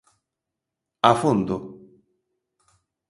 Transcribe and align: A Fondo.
A 1.09 1.11
Fondo. 1.21 1.55